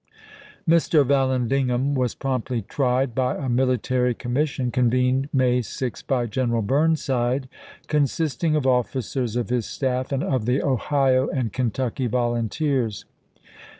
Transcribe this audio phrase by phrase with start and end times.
[0.67, 1.05] Mr.
[1.05, 6.67] Vallandigham was promptly tried by a mili tary commission, convened May 6 by General i863.
[6.67, 7.49] Burnside,
[7.85, 13.05] consisting of officers of his staff and of the Ohio and Kentucky volunteers.